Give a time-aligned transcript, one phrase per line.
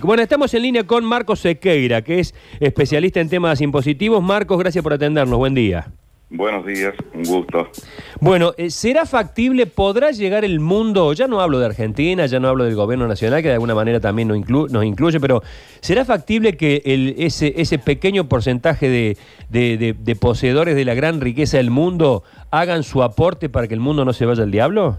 [0.00, 4.22] Bueno, estamos en línea con Marcos Sequeira, que es especialista en temas impositivos.
[4.22, 5.36] Marcos, gracias por atendernos.
[5.36, 5.88] Buen día.
[6.30, 7.68] Buenos días, un gusto.
[8.20, 12.46] Bueno, eh, ¿será factible, podrá llegar el mundo, ya no hablo de Argentina, ya no
[12.46, 15.42] hablo del gobierno nacional, que de alguna manera también nos, inclu- nos incluye, pero
[15.80, 19.16] ¿será factible que el- ese, ese pequeño porcentaje de,
[19.48, 22.22] de- de- de poseedores de la gran riqueza del mundo
[22.52, 24.98] hagan su aporte para que el mundo no se vaya al diablo?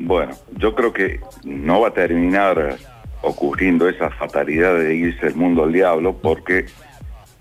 [0.00, 2.78] Bueno, yo creo que no va a terminar
[3.22, 6.66] ocurriendo esa fatalidad de irse el mundo al diablo porque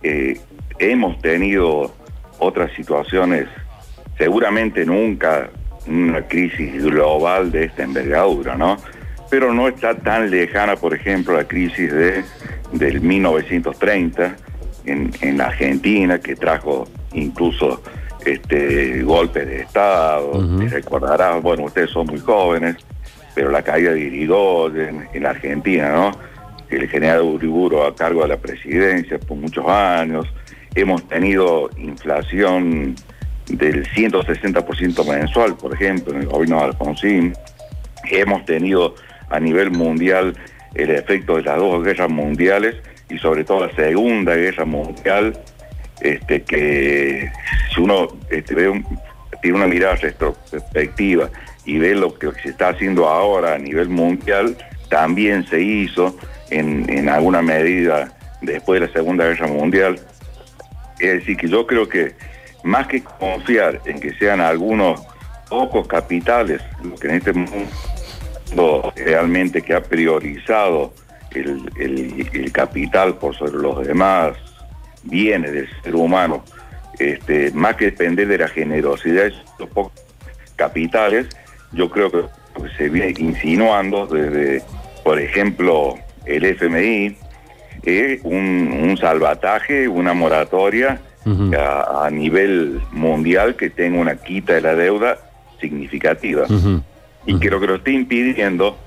[0.03, 0.39] eh,
[0.79, 1.93] hemos tenido
[2.39, 3.47] otras situaciones,
[4.17, 5.49] seguramente nunca
[5.87, 8.77] una crisis global de esta envergadura, ¿no?
[9.29, 12.23] Pero no está tan lejana, por ejemplo, la crisis de,
[12.73, 14.35] del 1930
[14.85, 17.81] en, Argentina, que trajo incluso
[18.25, 22.75] este golpes de Estado, y recordarás, bueno, ustedes son muy jóvenes,
[23.35, 26.11] pero la caída de Irigoyen en la Argentina, ¿no?
[26.69, 30.25] El general Uriburo a cargo de la presidencia por muchos años.
[30.75, 32.95] Hemos tenido inflación
[33.47, 37.33] del 160% mensual, por ejemplo, en el gobierno de Alfonsín.
[38.09, 38.95] Hemos tenido
[39.29, 40.33] a nivel mundial
[40.73, 42.75] el efecto de las dos guerras mundiales
[43.09, 45.37] y sobre todo la Segunda Guerra Mundial,
[45.99, 47.29] este, que
[47.75, 48.85] si uno este, ve un-
[49.41, 51.29] tiene una mirada retrospectiva
[51.65, 54.57] y ve lo que se está haciendo ahora a nivel mundial,
[54.89, 56.15] también se hizo
[56.49, 59.99] en, en alguna medida después de la Segunda Guerra Mundial.
[60.99, 62.13] Es decir, que yo creo que
[62.63, 65.01] más que confiar en que sean algunos
[65.49, 70.93] pocos capitales, lo que en este mundo realmente que ha priorizado
[71.31, 74.33] el, el- capital por sobre los demás
[75.03, 76.43] bienes del ser humano,
[76.99, 79.93] este, más que depender de la generosidad de esos pocos
[80.57, 81.27] capitales,
[81.73, 82.23] yo creo que
[82.77, 84.63] se viene insinuando desde,
[85.03, 87.15] por ejemplo, el FMI,
[87.83, 91.01] es un, un salvataje, una moratoria
[91.57, 95.17] a, a nivel mundial que tenga una quita de la deuda
[95.59, 96.45] significativa.
[97.25, 97.39] Y Ujú.
[97.39, 98.77] que lo que lo está impidiendo,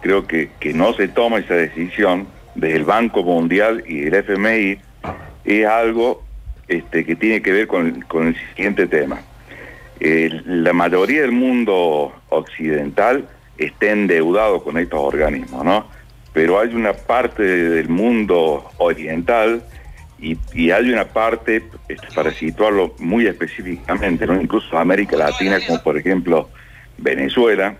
[0.00, 4.78] creo que, que no se toma esa decisión del Banco Mundial y del FMI,
[5.44, 6.22] es algo
[6.68, 9.20] este, que tiene que ver con, con el siguiente tema.
[10.04, 15.86] Eh, la mayoría del mundo occidental está endeudado con estos organismos, ¿no?
[16.32, 19.62] Pero hay una parte del mundo oriental
[20.18, 24.40] y, y hay una parte, este, para situarlo muy específicamente, ¿no?
[24.40, 26.48] incluso América Latina, como por ejemplo
[26.98, 27.76] Venezuela,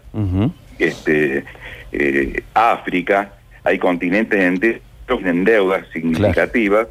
[0.78, 1.44] este,
[1.90, 3.32] eh, África,
[3.64, 6.86] hay continentes enteros que tienen deudas significativas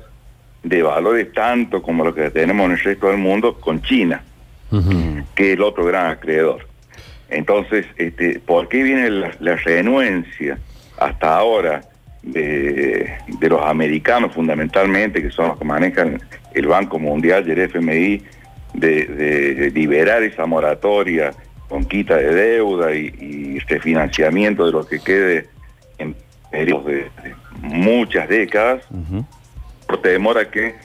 [0.61, 4.21] de valores tanto como lo que tenemos en el resto del mundo con China,
[5.35, 6.67] Que el otro gran acreedor.
[7.29, 10.57] Entonces, este, ¿por qué viene la, la renuencia
[10.97, 11.81] hasta ahora
[12.23, 16.21] de, de los americanos fundamentalmente, que son los que manejan
[16.53, 18.23] el Banco Mundial y el FMI,
[18.73, 21.33] de, de liberar esa moratoria
[21.67, 25.47] con quita de deuda y, y refinanciamiento de lo que quede
[25.97, 26.15] en
[26.49, 28.83] periodos de, de muchas décadas?
[28.89, 29.25] Ujú.
[29.87, 30.75] por temor a que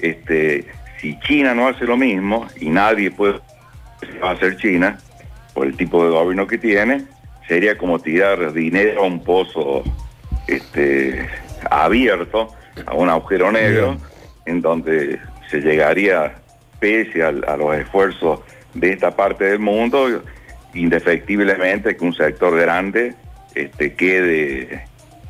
[0.00, 0.66] este,
[1.00, 3.40] si China no hace lo mismo y nadie puede
[4.22, 4.98] hacer China
[5.54, 7.04] por el tipo de gobierno que tiene,
[7.46, 9.82] sería como tirar dinero a un pozo
[10.46, 11.26] este,
[11.70, 12.48] abierto,
[12.86, 13.96] a un agujero negro,
[14.46, 15.18] en donde
[15.50, 16.34] se llegaría,
[16.78, 18.40] pese a, los esfuerzos
[18.74, 20.22] de esta parte del mundo,
[20.74, 23.14] indefectiblemente que un sector grande
[23.54, 24.84] este, quede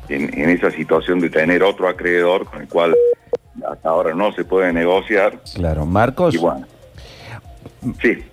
[0.09, 2.95] en, en esa situación de tener otro acreedor con el cual
[3.69, 5.39] hasta ahora no se puede negociar.
[5.55, 6.65] Claro, Marcos, Y bueno,
[8.01, 8.23] sí,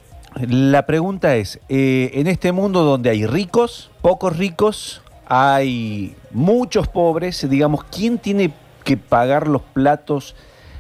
[0.49, 7.49] la pregunta es, eh, en este mundo donde hay ricos, pocos ricos, hay muchos pobres,
[7.49, 8.53] digamos, ¿quién tiene
[8.85, 10.37] que pagar los platos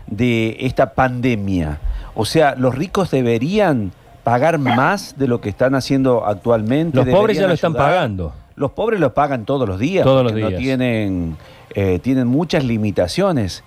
[0.06, 1.80] de esta pandemia?
[2.14, 3.92] O sea, ¿los ricos deberían
[4.24, 6.96] pagar más de lo que están haciendo actualmente?
[6.96, 8.32] Los pobres ya ¿Deberían lo están pagando.
[8.56, 10.04] Los pobres lo pagan todos los días.
[10.04, 10.60] Todos los porque No días.
[10.60, 11.36] tienen,
[11.74, 13.64] eh, tienen muchas limitaciones.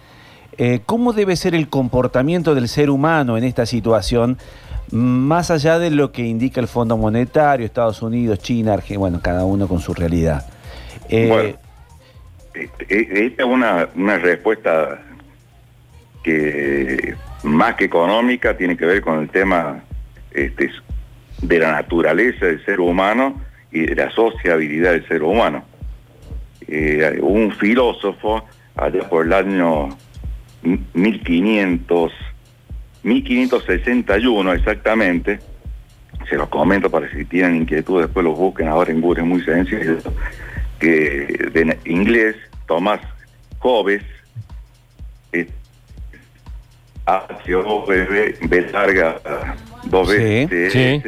[0.62, 4.38] Eh, ¿Cómo debe ser el comportamiento del ser humano en esta situación,
[4.92, 9.46] más allá de lo que indica el Fondo Monetario, Estados Unidos, China, Argentina, bueno, cada
[9.46, 10.46] uno con su realidad?
[11.08, 11.58] Eh, Bueno.
[12.54, 15.02] este, esta es una, una respuesta
[16.24, 19.82] que más que económica tiene que ver con el tema
[20.32, 20.72] este,
[21.42, 23.42] de la naturaleza del ser humano
[23.72, 25.64] y de la sociabilidad del ser humano.
[26.68, 28.44] Eh, un filósofo
[28.76, 29.98] allá por el año
[30.64, 32.12] 1500,
[33.04, 35.40] 1561 exactamente,
[36.30, 39.42] se los comento para si tienen inquietud después los busquen ahora en Google, es muy
[39.44, 39.98] sencillo.
[40.80, 42.36] que de inglés,
[42.66, 43.02] Tomás
[43.60, 44.02] Hobbes,
[47.06, 49.20] H-O-B, B larga,
[49.86, 51.02] dos veces, sí.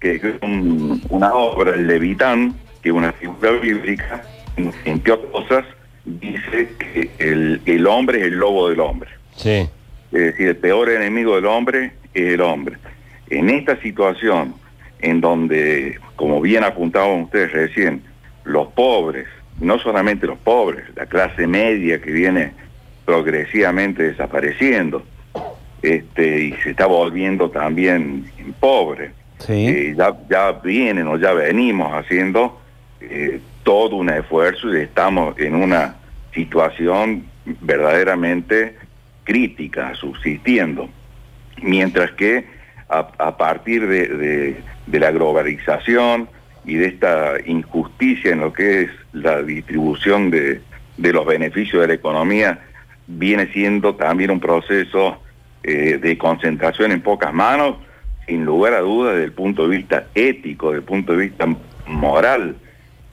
[0.00, 4.22] que es un- una obra, el Levitán, que es una figura bíblica,
[4.56, 5.64] otras cosas,
[6.06, 9.10] dice que el, el hombre es el lobo del hombre.
[9.36, 9.68] Sí.
[10.12, 12.76] Es decir, el peor enemigo del hombre es el hombre.
[13.28, 14.54] En esta situación,
[15.00, 18.02] en donde, como bien apuntaban ustedes recién,
[18.44, 19.26] los pobres,
[19.60, 22.52] no solamente los pobres, la clase media que viene
[23.04, 25.04] progresivamente desapareciendo,
[25.82, 28.24] este, y se está volviendo también
[28.60, 29.66] pobre, Sí.
[29.68, 32.58] eh, ya, ya vienen o ya venimos haciendo
[33.00, 35.96] eh, todo un esfuerzo y estamos en una
[36.32, 37.24] situación
[37.60, 38.76] verdaderamente
[39.24, 40.88] crítica, subsistiendo.
[41.62, 42.44] Mientras que
[42.88, 44.56] a, partir de,
[44.92, 46.28] la globalización
[46.64, 50.60] y de esta injusticia en lo que es la distribución de,
[50.96, 52.60] de los beneficios de la economía,
[53.06, 55.20] viene siendo también un proceso
[55.62, 57.76] eh, de concentración en pocas manos,
[58.26, 61.46] sin lugar a dudas desde el punto de vista ético, desde el punto de vista
[61.86, 62.56] moral,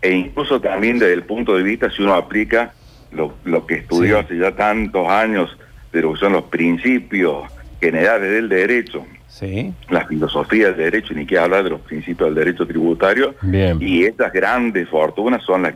[0.04, 2.74] e incluso también desde el punto de vista si uno aplica
[3.12, 4.26] lo, lo que estudió Sí.
[4.26, 5.58] hace ya tantos años
[5.94, 7.44] de lo que son los principios
[7.82, 9.74] generales del derecho, Sí.
[9.90, 13.78] la filosofía del derecho, ni que hablar de los principios del derecho tributario, Bien.
[13.82, 15.74] y estas grandes fortunas son las,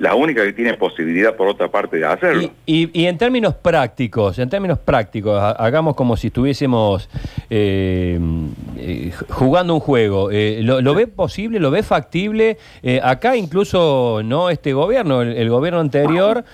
[0.00, 2.42] las únicas que tienen posibilidad por otra parte de hacerlo.
[2.66, 7.08] Y, y- y en términos prácticos, en términos prácticos, ha- hagamos como si estuviésemos
[7.50, 8.18] eh,
[8.78, 10.30] eh, jugando un juego.
[10.30, 11.60] Eh, ¿lo, lo ve posible?
[11.60, 12.56] ¿Lo ve factible?
[13.02, 16.44] Acá incluso no este gobierno, el, el gobierno anterior,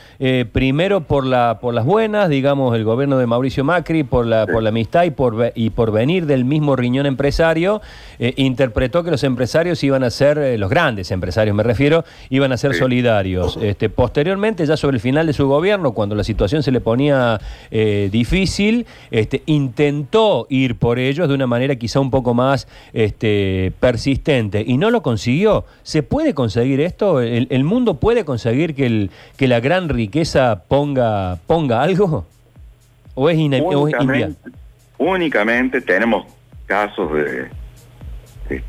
[0.53, 4.63] primero por la por las buenas, digamos, el gobierno de Mauricio Macri, por la, por
[4.63, 7.81] la amistad y por, ve- y por venir del mismo riñón empresario,
[8.19, 12.73] interpretó que los empresarios iban a ser, los grandes empresarios me refiero, iban a ser
[12.73, 12.81] Sí.
[12.81, 13.36] solidarios.
[13.61, 17.41] Este, posteriormente, ya sobre el final de su gobierno, cuando la situación se le ponía
[17.71, 23.73] eh, difícil, este, intentó ir por ellos de una manera quizá un poco más este,
[23.81, 25.65] persistente y no lo consiguió.
[25.83, 27.21] ¿Se puede conseguir esto?
[27.21, 32.27] ¿El, mundo puede conseguir que, el, que la gran riqueza ponga, ponga algo?
[33.15, 34.35] ¿O es, inviable?
[34.99, 36.27] únicamente, tenemos
[36.67, 37.49] casos de,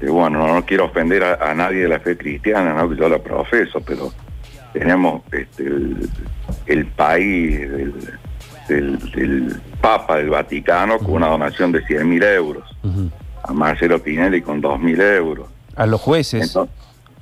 [0.09, 2.93] bueno, no, quiero ofender a, nadie de la fe cristiana, ¿no?
[2.93, 4.11] yo la profeso, pero
[4.79, 6.09] tenemos este, el,
[6.68, 7.94] el país del,
[8.68, 12.63] del- del Papa del Vaticano con una donación de 100 mil euros,
[13.44, 15.47] a Marcelo Tinelli con 2 mil euros.
[15.75, 16.75] A los jueces, Entonces,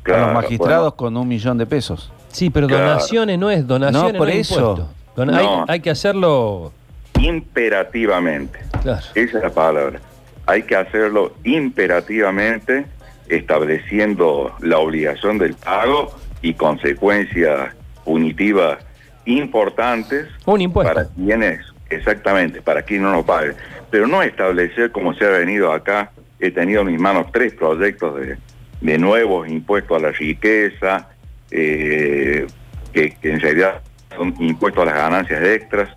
[0.05, 2.11] a los magistrados bueno, con un millón de pesos.
[2.29, 2.87] Sí, pero Claro.
[2.89, 4.89] donaciones no es donaciones, No, por es eso.
[5.17, 5.65] hay- No.
[5.67, 6.71] hay que hacerlo...
[7.19, 8.59] imperativamente.
[8.81, 9.05] Claro.
[9.15, 9.99] Esa es la palabra.
[10.47, 12.85] Hay que hacerlo imperativamente,
[13.29, 16.11] estableciendo la obligación del pago
[16.45, 18.77] y consecuencias punitivas
[19.25, 20.93] importantes Un impuesto.
[20.93, 23.53] para quienes, exactamente, para quien no lo pague.
[23.89, 28.19] Pero no establecer como se ha venido acá, he tenido en mis manos tres proyectos
[28.19, 28.37] de,
[28.81, 31.09] de nuevos impuestos a la riqueza,
[31.49, 32.45] eh,
[32.93, 33.81] que, que en realidad
[34.15, 35.89] son impuestos a las ganancias extras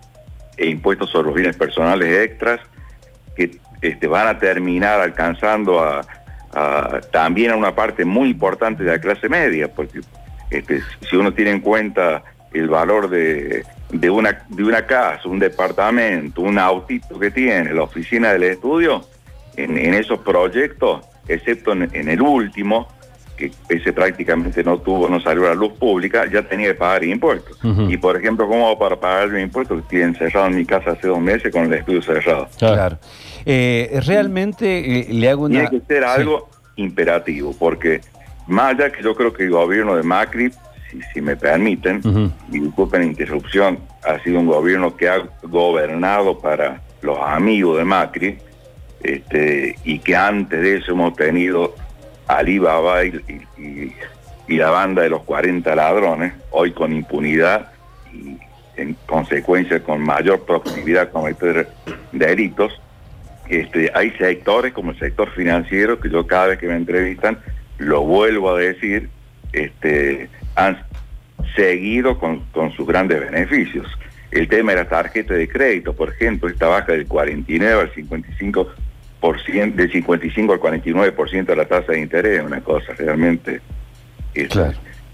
[0.57, 2.59] e impuestos sobre los bienes personales extras,
[3.35, 3.51] que
[3.81, 6.01] este, van a terminar alcanzando a,
[6.53, 9.99] a- también a una parte muy importante de la clase media, porque
[10.49, 12.23] este, si uno tiene en cuenta
[12.53, 17.83] el valor de, de, una, de una casa, un departamento, un autito que tiene, la
[17.83, 19.05] oficina del estudio,
[19.55, 22.87] en, en esos proyectos, excepto en, en el último,
[23.37, 27.05] que ese prácticamente no tuvo, no salió a la luz pública, ya tenía que pagar
[27.05, 27.57] impuestos.
[27.87, 29.79] Y por ejemplo, ¿cómo hago para pagar los impuestos?
[29.79, 32.49] Estoy encerrado en mi casa hace dos meses con el estudio cerrado.
[32.57, 32.75] Claro.
[32.75, 32.99] Claro.
[33.45, 35.69] Eh, realmente eh, le hago una...
[35.69, 36.09] Tiene que ser Sí.
[36.09, 38.01] algo imperativo, porque
[38.49, 40.51] más allá que yo creo que el gobierno de Macri,
[40.91, 42.01] si, si me permiten,
[42.51, 47.83] y disculpen la interrupción, ha sido un gobierno que ha gobernado para los amigos de
[47.85, 48.37] Macri,
[49.01, 51.75] este, y que antes de eso hemos tenido
[52.27, 53.13] Alibaba y,
[53.57, 53.93] y-
[54.57, 57.71] la banda de los 40 ladrones, hoy con impunidad
[58.11, 58.35] y
[58.77, 61.69] en consecuencia con mayor proximidad cometer
[62.11, 62.73] delitos.
[63.47, 67.37] Este, hay sectores como el sector financiero que yo cada vez que me entrevistan
[67.79, 69.09] lo vuelvo a decir,
[69.53, 70.77] este, han
[71.55, 73.87] seguido con, con sus grandes beneficios.
[74.31, 79.73] El tema de la tarjeta de crédito, por ejemplo, esta baja del 49 al 55%,
[79.75, 83.59] del 55 al 49% de la tasa de interés, una cosa realmente
[84.35, 84.73] es Claro.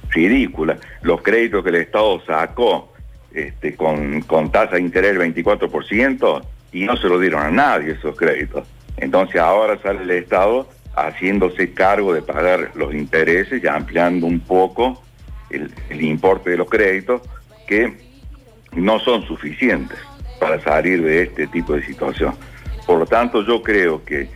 [0.10, 0.78] ridícula.
[1.02, 2.94] Los créditos que el Estado sacó
[3.34, 6.42] este, con, con tasa de interés del 24%
[6.74, 8.68] y no se lo dieron a nadie esos créditos.
[8.98, 15.02] Entonces ahora sale el Estado haciéndose cargo de pagar los intereses y ampliando un poco
[15.50, 15.72] el,
[16.02, 17.22] importe de los créditos
[17.68, 17.94] que
[18.74, 19.98] no son suficientes
[20.40, 22.36] para salir de este tipo de situación.
[22.86, 24.30] Por lo tanto, yo creo que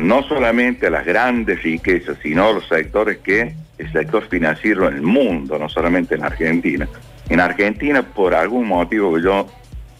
[0.00, 4.94] no solamente a las grandes riquezas, sino a los sectores que el sector financiero en
[4.94, 6.88] el mundo, no solamente en Argentina.
[7.28, 9.46] En Argentina, por algún motivo que yo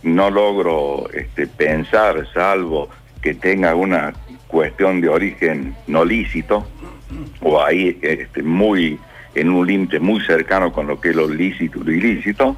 [0.02, 2.88] no logro este, pensar, salvo
[3.22, 4.12] que tenga una
[4.48, 6.66] cuestión de origen no lícito,
[7.40, 8.98] o ahí este, muy
[9.34, 12.56] en un límite muy cercano con lo que es lo lícito y lo ilícito,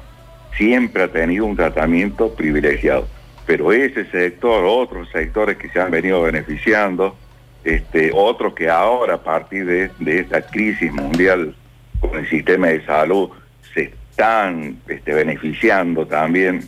[0.57, 3.07] siempre ha tenido un tratamiento privilegiado.
[3.45, 7.15] Pero ese sector, otros sectores que se han venido beneficiando,
[7.63, 11.55] este, otros que ahora a partir de, de esta crisis mundial
[11.99, 13.29] con el sistema de salud
[13.73, 16.67] se están este, beneficiando también,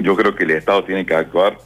[0.00, 1.58] yo creo que el Estado tiene que actuar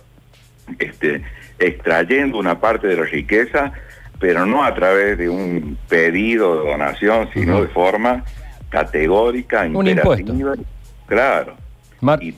[0.78, 1.22] este,
[1.60, 3.72] extrayendo una parte de la riqueza,
[4.18, 8.24] pero no a través de un pedido de donación, sino de forma
[8.70, 10.54] categórica, Un imperativa.
[11.06, 11.54] Claro.
[12.00, 12.34] Mar- Y-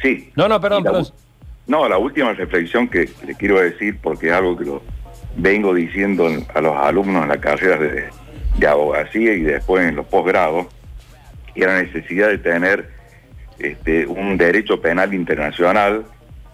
[0.00, 0.30] sí.
[0.36, 1.06] No, no, perdón, la perdón.
[1.66, 4.82] No, la última reflexión que le quiero decir, porque es algo que lo
[5.36, 8.04] vengo diciendo a los alumnos en la carrera de,
[8.58, 10.66] de abogacía y después en los posgrados,
[11.54, 12.90] y la necesidad de tener
[13.58, 16.04] este, un derecho penal internacional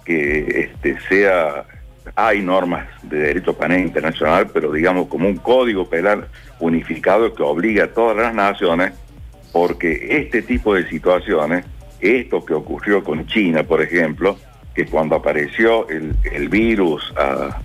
[0.04, 1.64] que este, sea,
[2.14, 6.26] hay normas de derecho penal internacional, pero digamos como un código penal
[6.60, 8.92] unificado que obliga a todas las naciones,
[9.52, 11.64] porque este tipo de situaciones,
[12.00, 14.36] esto que ocurrió con China, por ejemplo,
[14.74, 17.60] que cuando apareció el, el virus ah,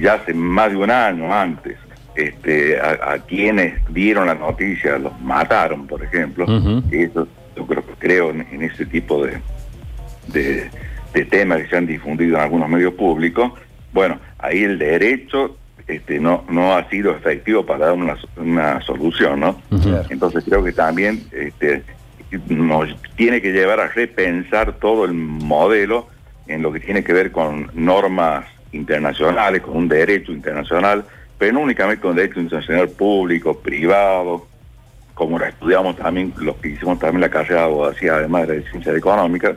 [0.00, 1.76] ya hace más de un año antes,
[2.14, 6.46] este, a, a quienes dieron la noticia los mataron, por ejemplo.
[6.90, 9.38] Eso yo creo, creo en, en ese tipo de,
[10.28, 10.70] de,
[11.12, 13.52] de temas que se han difundido en algunos medios públicos.
[13.96, 15.56] Bueno, ahí el derecho
[15.88, 19.62] este, no, no ha sido efectivo para dar una, una solución, ¿no?
[20.10, 21.82] Entonces creo que también este,
[22.46, 26.08] nos tiene que llevar a repensar todo el modelo
[26.46, 31.06] en lo que tiene que ver con normas internacionales, con un derecho internacional,
[31.38, 34.46] pero no únicamente con derecho internacional público, privado,
[35.14, 38.94] como lo estudiamos también, los que hicimos también la carrera de abogacía, además de ciencias
[38.94, 39.56] económicas,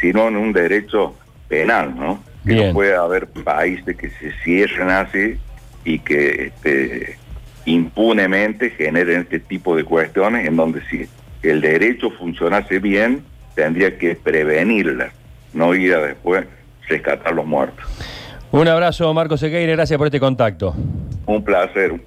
[0.00, 1.14] sino en un derecho
[1.46, 2.24] penal, ¿no?
[2.46, 2.68] Que Bien.
[2.68, 5.36] no puede haber países que se cierren así
[5.84, 7.18] y que este,
[7.64, 11.08] impunemente generen este tipo de cuestiones en donde si
[11.42, 13.24] el derecho funcionase bien,
[13.54, 15.12] tendría que prevenirlas,
[15.52, 16.46] no ir a después
[16.88, 17.84] rescatar los muertos.
[18.52, 20.74] Un abrazo, Marco Sequeira, gracias por este contacto.
[21.26, 22.00] Un placer.